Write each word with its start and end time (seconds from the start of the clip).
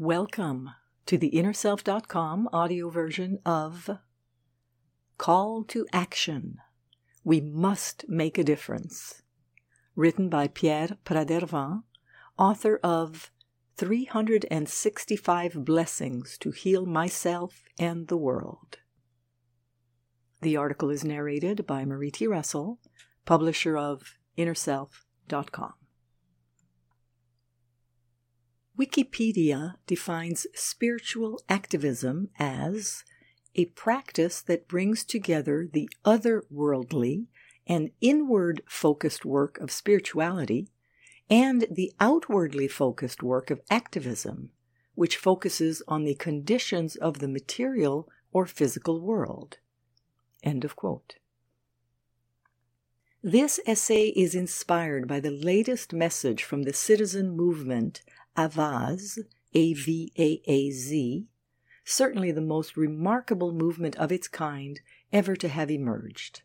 Welcome 0.00 0.70
to 1.06 1.18
the 1.18 1.32
InnerSelf.com 1.32 2.50
audio 2.52 2.88
version 2.88 3.40
of 3.44 3.90
Call 5.18 5.64
to 5.64 5.88
Action. 5.92 6.58
We 7.24 7.40
Must 7.40 8.08
Make 8.08 8.38
a 8.38 8.44
Difference. 8.44 9.22
Written 9.96 10.28
by 10.28 10.46
Pierre 10.46 10.90
Pradervand, 11.04 11.82
author 12.38 12.78
of 12.84 13.32
365 13.76 15.64
Blessings 15.64 16.38
to 16.38 16.52
Heal 16.52 16.86
Myself 16.86 17.64
and 17.76 18.06
the 18.06 18.16
World. 18.16 18.78
The 20.42 20.56
article 20.56 20.90
is 20.90 21.02
narrated 21.02 21.66
by 21.66 21.84
Marie 21.84 22.12
T. 22.12 22.28
Russell, 22.28 22.78
publisher 23.24 23.76
of 23.76 24.16
InnerSelf.com. 24.38 25.74
Wikipedia 28.78 29.74
defines 29.88 30.46
spiritual 30.54 31.42
activism 31.48 32.28
as 32.38 33.02
a 33.56 33.64
practice 33.66 34.40
that 34.42 34.68
brings 34.68 35.02
together 35.02 35.68
the 35.70 35.90
otherworldly 36.04 37.26
and 37.66 37.90
inward 38.00 38.62
focused 38.68 39.24
work 39.24 39.58
of 39.58 39.72
spirituality 39.72 40.68
and 41.28 41.66
the 41.68 41.92
outwardly 41.98 42.68
focused 42.68 43.20
work 43.20 43.50
of 43.50 43.60
activism, 43.68 44.50
which 44.94 45.16
focuses 45.16 45.82
on 45.88 46.04
the 46.04 46.14
conditions 46.14 46.94
of 46.94 47.18
the 47.18 47.28
material 47.28 48.08
or 48.32 48.46
physical 48.46 49.00
world. 49.00 49.58
End 50.44 50.64
of 50.64 50.76
quote. 50.76 51.16
This 53.22 53.58
essay 53.66 54.10
is 54.10 54.36
inspired 54.36 55.08
by 55.08 55.18
the 55.18 55.32
latest 55.32 55.92
message 55.92 56.44
from 56.44 56.62
the 56.62 56.72
citizen 56.72 57.36
movement 57.36 58.02
Avaaz, 58.38 59.18
A 59.52 59.74
V 59.74 60.12
A 60.16 60.40
A 60.46 60.70
Z, 60.70 61.26
certainly 61.84 62.30
the 62.30 62.40
most 62.40 62.76
remarkable 62.76 63.52
movement 63.52 63.96
of 63.96 64.12
its 64.12 64.28
kind 64.28 64.80
ever 65.12 65.34
to 65.34 65.48
have 65.48 65.72
emerged. 65.72 66.42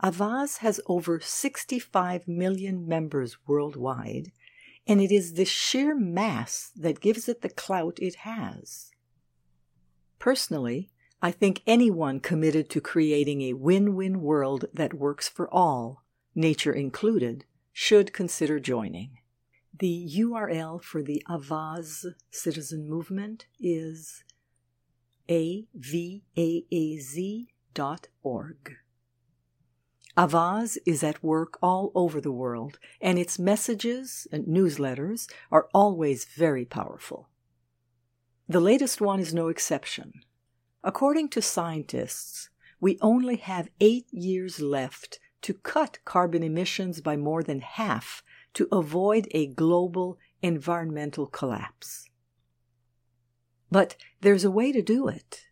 Avaaz 0.00 0.58
has 0.58 0.80
over 0.86 1.18
65 1.18 2.28
million 2.28 2.86
members 2.86 3.38
worldwide, 3.44 4.30
and 4.86 5.00
it 5.00 5.10
is 5.10 5.32
the 5.32 5.44
sheer 5.44 5.96
mass 5.96 6.70
that 6.76 7.00
gives 7.00 7.28
it 7.28 7.40
the 7.40 7.48
clout 7.48 7.98
it 8.00 8.16
has. 8.16 8.92
Personally, 10.20 10.90
I 11.20 11.32
think 11.32 11.62
anyone 11.66 12.20
committed 12.20 12.70
to 12.70 12.80
creating 12.80 13.42
a 13.42 13.54
win 13.54 13.96
win 13.96 14.20
world 14.20 14.66
that 14.72 14.94
works 14.94 15.28
for 15.28 15.52
all, 15.52 16.04
nature 16.36 16.72
included, 16.72 17.46
should 17.72 18.12
consider 18.12 18.60
joining. 18.60 19.18
The 19.78 20.08
URL 20.20 20.82
for 20.82 21.02
the 21.02 21.22
Avaaz 21.28 22.06
citizen 22.30 22.88
movement 22.88 23.46
is 23.60 24.24
avaaz.org. 25.28 25.90
Avaaz 30.16 30.78
is 30.86 31.02
at 31.02 31.22
work 31.22 31.58
all 31.60 31.92
over 31.94 32.22
the 32.22 32.32
world, 32.32 32.78
and 33.02 33.18
its 33.18 33.38
messages 33.38 34.26
and 34.32 34.46
newsletters 34.46 35.30
are 35.52 35.68
always 35.74 36.24
very 36.24 36.64
powerful. 36.64 37.28
The 38.48 38.60
latest 38.60 39.02
one 39.02 39.20
is 39.20 39.34
no 39.34 39.48
exception. 39.48 40.22
According 40.82 41.28
to 41.30 41.42
scientists, 41.42 42.48
we 42.80 42.96
only 43.02 43.36
have 43.36 43.68
eight 43.80 44.06
years 44.10 44.58
left 44.58 45.18
to 45.42 45.52
cut 45.52 45.98
carbon 46.06 46.42
emissions 46.42 47.02
by 47.02 47.18
more 47.18 47.42
than 47.42 47.60
half 47.60 48.22
to 48.56 48.66
avoid 48.72 49.28
a 49.32 49.48
global 49.48 50.18
environmental 50.40 51.26
collapse. 51.26 52.08
But 53.70 53.96
there's 54.22 54.44
a 54.44 54.50
way 54.50 54.72
to 54.72 54.80
do 54.80 55.08
it. 55.08 55.42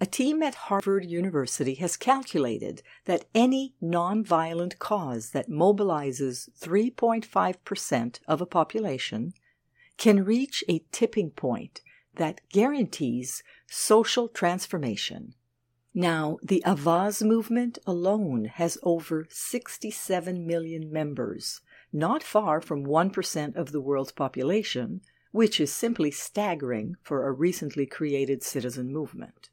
A 0.00 0.06
team 0.06 0.40
at 0.40 0.54
Harvard 0.54 1.04
University 1.04 1.74
has 1.74 1.96
calculated 1.96 2.82
that 3.06 3.24
any 3.34 3.74
nonviolent 3.82 4.78
cause 4.78 5.30
that 5.30 5.50
mobilizes 5.50 6.48
3.5% 6.60 8.18
of 8.28 8.40
a 8.40 8.46
population 8.46 9.32
can 9.96 10.24
reach 10.24 10.62
a 10.68 10.84
tipping 10.92 11.30
point 11.30 11.80
that 12.14 12.40
guarantees 12.50 13.42
social 13.66 14.28
transformation. 14.28 15.34
Now, 15.96 16.38
the 16.42 16.60
Avaaz 16.66 17.24
movement 17.24 17.78
alone 17.86 18.46
has 18.46 18.76
over 18.82 19.26
67 19.30 20.44
million 20.44 20.92
members, 20.92 21.60
not 21.92 22.24
far 22.24 22.60
from 22.60 22.84
1% 22.84 23.54
of 23.54 23.70
the 23.70 23.80
world's 23.80 24.10
population, 24.10 25.02
which 25.30 25.60
is 25.60 25.72
simply 25.72 26.10
staggering 26.10 26.96
for 27.00 27.26
a 27.26 27.32
recently 27.32 27.86
created 27.86 28.42
citizen 28.42 28.92
movement. 28.92 29.50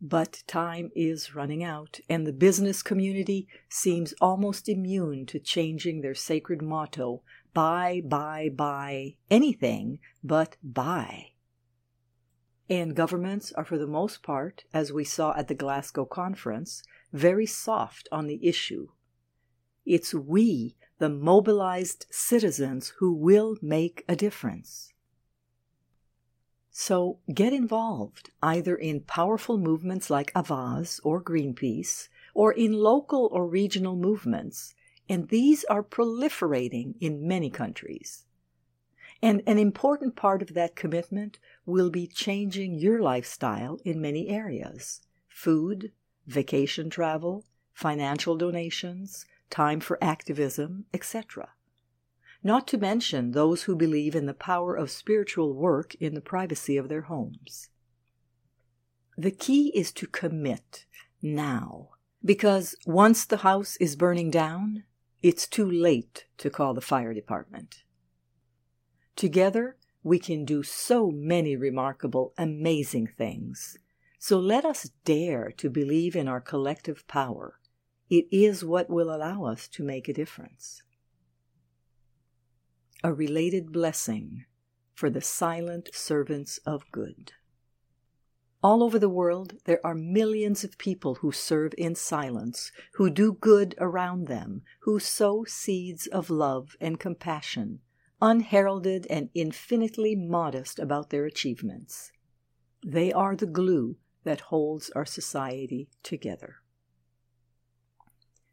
But 0.00 0.44
time 0.46 0.92
is 0.94 1.34
running 1.34 1.64
out, 1.64 1.98
and 2.08 2.24
the 2.24 2.32
business 2.32 2.82
community 2.82 3.48
seems 3.68 4.14
almost 4.20 4.68
immune 4.68 5.26
to 5.26 5.40
changing 5.40 6.00
their 6.00 6.14
sacred 6.14 6.62
motto 6.62 7.22
buy, 7.54 8.02
buy, 8.04 8.50
buy 8.54 9.14
anything 9.30 9.98
but 10.22 10.56
buy. 10.62 11.32
And 12.72 12.96
governments 12.96 13.52
are, 13.52 13.66
for 13.66 13.76
the 13.76 13.86
most 13.86 14.22
part, 14.22 14.64
as 14.72 14.94
we 14.94 15.04
saw 15.04 15.36
at 15.36 15.48
the 15.48 15.54
Glasgow 15.54 16.06
conference, 16.06 16.82
very 17.12 17.44
soft 17.44 18.08
on 18.10 18.26
the 18.26 18.40
issue 18.42 18.88
it's 19.84 20.14
we, 20.14 20.76
the 20.98 21.10
mobilized 21.10 22.06
citizens, 22.10 22.94
who 22.98 23.12
will 23.12 23.56
make 23.60 24.04
a 24.08 24.16
difference. 24.16 24.94
So 26.70 27.18
get 27.34 27.52
involved 27.52 28.30
either 28.42 28.74
in 28.74 29.00
powerful 29.00 29.58
movements 29.58 30.08
like 30.08 30.32
Avaaz 30.32 30.98
or 31.04 31.22
Greenpeace, 31.22 32.08
or 32.32 32.52
in 32.52 32.72
local 32.72 33.28
or 33.32 33.46
regional 33.46 33.96
movements, 33.96 34.74
and 35.10 35.28
these 35.28 35.64
are 35.64 35.82
proliferating 35.82 36.94
in 37.00 37.28
many 37.28 37.50
countries. 37.50 38.24
And 39.22 39.40
an 39.46 39.58
important 39.58 40.16
part 40.16 40.42
of 40.42 40.54
that 40.54 40.74
commitment 40.74 41.38
will 41.64 41.90
be 41.90 42.08
changing 42.08 42.74
your 42.74 43.00
lifestyle 43.00 43.78
in 43.84 44.00
many 44.00 44.28
areas 44.28 45.00
food, 45.28 45.92
vacation 46.26 46.90
travel, 46.90 47.44
financial 47.72 48.36
donations, 48.36 49.24
time 49.48 49.80
for 49.80 50.02
activism, 50.02 50.84
etc. 50.92 51.50
Not 52.42 52.66
to 52.68 52.78
mention 52.78 53.30
those 53.30 53.62
who 53.62 53.76
believe 53.76 54.16
in 54.16 54.26
the 54.26 54.34
power 54.34 54.74
of 54.74 54.90
spiritual 54.90 55.54
work 55.54 55.94
in 55.96 56.14
the 56.14 56.20
privacy 56.20 56.76
of 56.76 56.88
their 56.88 57.02
homes. 57.02 57.68
The 59.16 59.30
key 59.30 59.68
is 59.74 59.92
to 59.92 60.06
commit 60.06 60.86
now, 61.20 61.90
because 62.24 62.74
once 62.86 63.24
the 63.24 63.38
house 63.38 63.76
is 63.76 63.94
burning 63.94 64.30
down, 64.30 64.84
it's 65.22 65.46
too 65.46 65.70
late 65.70 66.26
to 66.38 66.50
call 66.50 66.74
the 66.74 66.80
fire 66.80 67.14
department. 67.14 67.84
Together, 69.16 69.76
we 70.02 70.18
can 70.18 70.44
do 70.44 70.62
so 70.62 71.10
many 71.10 71.56
remarkable, 71.56 72.32
amazing 72.36 73.06
things. 73.06 73.78
So 74.18 74.38
let 74.38 74.64
us 74.64 74.90
dare 75.04 75.50
to 75.56 75.70
believe 75.70 76.16
in 76.16 76.28
our 76.28 76.40
collective 76.40 77.06
power 77.08 77.58
it 78.12 78.26
is 78.30 78.62
what 78.62 78.90
will 78.90 79.08
allow 79.08 79.46
us 79.46 79.66
to 79.68 79.82
make 79.82 80.06
a 80.06 80.12
difference. 80.12 80.82
A 83.02 83.10
related 83.10 83.72
blessing 83.72 84.44
for 84.92 85.08
the 85.08 85.22
silent 85.22 85.88
servants 85.94 86.58
of 86.66 86.84
good. 86.92 87.32
All 88.62 88.82
over 88.82 88.98
the 88.98 89.08
world, 89.08 89.54
there 89.64 89.80
are 89.82 89.94
millions 89.94 90.62
of 90.62 90.76
people 90.76 91.16
who 91.16 91.32
serve 91.32 91.72
in 91.78 91.94
silence, 91.94 92.70
who 92.96 93.08
do 93.08 93.32
good 93.32 93.74
around 93.78 94.26
them, 94.26 94.60
who 94.80 95.00
sow 95.00 95.44
seeds 95.44 96.06
of 96.06 96.28
love 96.28 96.76
and 96.82 97.00
compassion, 97.00 97.80
unheralded 98.22 99.04
and 99.10 99.28
infinitely 99.34 100.14
modest 100.14 100.78
about 100.78 101.10
their 101.10 101.26
achievements. 101.26 102.12
They 102.86 103.12
are 103.12 103.34
the 103.34 103.46
glue 103.46 103.96
that 104.22 104.42
holds 104.42 104.90
our 104.90 105.04
society 105.04 105.88
together. 106.04 106.56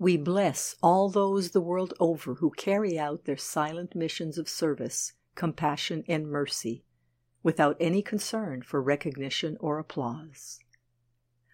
We 0.00 0.16
bless 0.16 0.74
all 0.82 1.08
those 1.08 1.52
the 1.52 1.60
world 1.60 1.94
over 2.00 2.34
who 2.34 2.50
carry 2.50 2.98
out 2.98 3.24
their 3.24 3.36
silent 3.36 3.94
missions 3.94 4.36
of 4.36 4.48
service, 4.48 5.12
compassion, 5.36 6.02
and 6.08 6.28
mercy 6.28 6.82
without 7.44 7.76
any 7.78 8.02
concern 8.02 8.62
for 8.62 8.82
recognition 8.82 9.56
or 9.60 9.78
applause. 9.78 10.58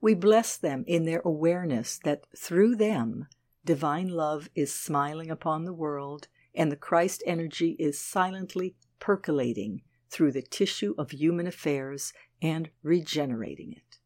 We 0.00 0.14
bless 0.14 0.56
them 0.56 0.82
in 0.88 1.04
their 1.04 1.22
awareness 1.24 2.00
that 2.02 2.26
through 2.36 2.76
them 2.76 3.28
divine 3.64 4.08
love 4.08 4.48
is 4.56 4.74
smiling 4.74 5.30
upon 5.30 5.64
the 5.64 5.72
world 5.72 6.26
and 6.54 6.70
the 6.70 6.76
Christ 6.76 7.22
energy 7.26 7.76
is 7.78 7.98
silently 7.98 8.74
percolating 8.98 9.82
through 10.10 10.32
the 10.32 10.42
tissue 10.42 10.94
of 10.98 11.10
human 11.10 11.46
affairs 11.46 12.12
and 12.40 12.70
regenerating 12.82 13.72
it. 13.72 13.98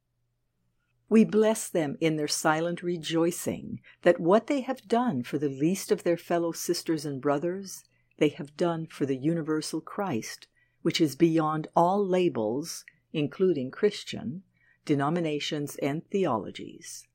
We 1.08 1.25
bless 1.25 1.69
them 1.69 1.96
in 2.00 2.16
their 2.16 2.28
silent 2.28 2.82
rejoicing 2.82 3.81
that 4.02 4.20
what 4.20 4.46
they 4.46 4.60
have 4.62 4.88
done 4.88 5.22
for 5.22 5.38
the 5.38 5.48
least 5.48 5.93
of 5.93 6.02
their 6.02 6.16
fellow 6.16 6.52
sisters 6.52 7.04
and 7.04 7.20
brothers, 7.20 7.84
they 8.19 8.31
have 8.31 8.56
done 8.56 8.87
for 8.87 9.06
the 9.06 9.16
universal 9.16 9.81
Christ, 9.81 10.48
which 10.82 11.00
is 11.00 11.14
beyond 11.14 11.69
all 11.76 12.04
labels, 12.04 12.84
including 13.12 13.70
Christian, 13.70 14.43
denominations, 14.84 15.76
and 15.76 16.08
theologies. 16.10 17.06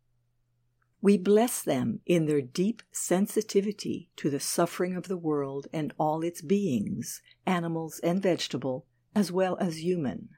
We 1.03 1.17
bless 1.17 1.63
them 1.63 2.01
in 2.05 2.27
their 2.27 2.41
deep 2.41 2.83
sensitivity 2.91 4.11
to 4.17 4.29
the 4.29 4.39
suffering 4.39 4.95
of 4.95 5.07
the 5.07 5.17
world 5.17 5.67
and 5.73 5.93
all 5.97 6.23
its 6.23 6.43
beings, 6.43 7.23
animals 7.45 7.99
and 8.03 8.21
vegetable, 8.21 8.85
as 9.15 9.31
well 9.31 9.57
as 9.57 9.83
human. 9.83 10.29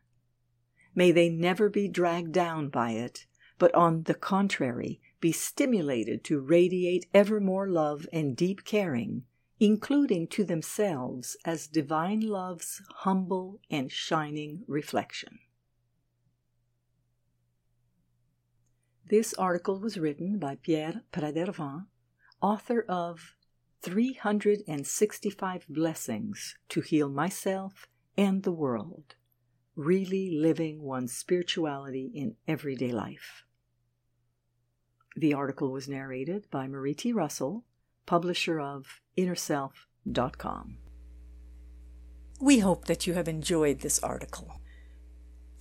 May 0.96 1.12
they 1.12 1.30
never 1.30 1.70
be 1.70 1.90
dragged 1.90 2.32
down 2.32 2.70
by 2.70 2.92
it, 2.92 3.26
but 3.60 3.76
on 3.76 4.04
the 4.04 4.14
contrary, 4.14 5.02
be 5.20 5.34
stimulated 5.34 6.24
to 6.26 6.40
radiate 6.40 7.08
ever 7.14 7.42
more 7.42 7.68
love 7.68 8.08
and 8.14 8.36
deep 8.36 8.64
caring, 8.64 9.24
including 9.60 10.28
to 10.28 10.44
themselves 10.46 11.36
as 11.44 11.68
divine 11.68 12.22
love's 12.22 12.82
humble 12.90 13.60
and 13.70 13.92
shining 13.92 14.64
reflection. 14.68 15.40
This 19.14 19.36
article 19.36 19.78
was 19.80 20.00
written 20.00 20.40
by 20.40 20.56
Pierre 20.56 21.04
Pradervand, 21.12 21.86
author 22.42 22.84
of 22.90 23.36
365 23.84 25.68
Blessings 25.70 26.56
to 26.70 26.82
Heal 26.82 27.10
Myself 27.10 27.86
and 28.18 28.42
the 28.42 28.52
World 28.52 29.14
really 29.76 30.32
living 30.32 30.82
one's 30.82 31.14
spirituality 31.14 32.12
in 32.16 32.38
everyday 32.48 32.92
life. 32.92 33.44
The 35.16 35.36
article 35.36 35.72
was 35.72 35.88
narrated 35.88 36.48
by 36.50 36.68
Marie 36.68 36.96
T. 36.96 37.14
Russell, 37.14 37.66
publisher 38.08 38.60
of 38.60 39.00
InnerSelf.com. 39.16 40.78
We 42.42 42.58
hope 42.58 42.86
that 42.86 43.06
you 43.06 43.14
have 43.14 43.28
enjoyed 43.28 43.82
this 43.82 44.00
article. 44.00 44.63